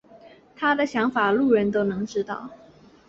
[0.55, 2.49] 他的想法路人都能知道了。